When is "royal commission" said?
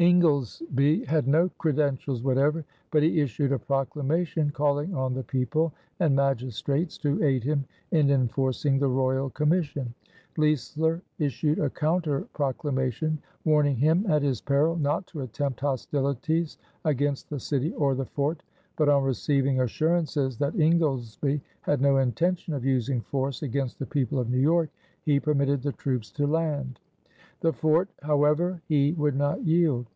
8.86-9.92